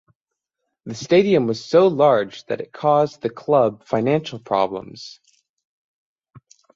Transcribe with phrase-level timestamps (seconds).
[0.87, 5.19] The stadium was so large that it caused the club financial problems.